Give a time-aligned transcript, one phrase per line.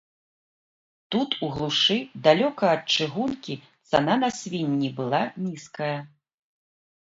[1.15, 1.97] Тут у глушы,
[2.29, 3.59] далёка ад чыгункі,
[3.93, 5.95] цана на свінні была нізкая.